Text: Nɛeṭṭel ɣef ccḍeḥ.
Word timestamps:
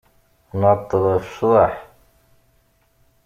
Nɛeṭṭel 0.59 1.03
ɣef 1.13 1.25
ccḍeḥ. 1.31 1.75